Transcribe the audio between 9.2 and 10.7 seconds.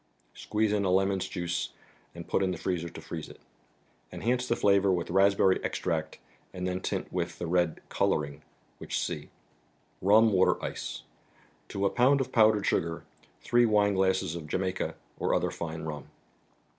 THE BOOK OF